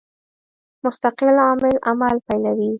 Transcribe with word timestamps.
مستقل 0.85 1.35
عامل 1.47 1.75
عمل 1.87 2.17
پیلوي. 2.27 2.69